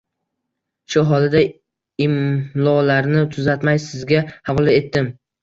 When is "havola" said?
4.51-4.77